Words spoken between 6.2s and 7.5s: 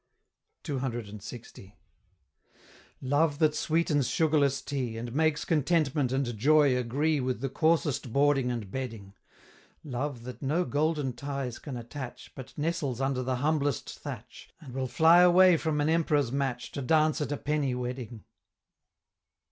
joy agree With the